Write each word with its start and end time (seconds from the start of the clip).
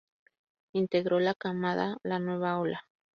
Integró 0.73 1.19
la 1.19 1.35
camada 1.35 1.91
de 2.01 2.09
"La 2.09 2.17
Nueva 2.17 2.57
Ola! 2.59 2.87